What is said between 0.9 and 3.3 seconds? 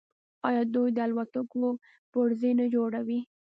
د الوتکو پرزې نه جوړوي؟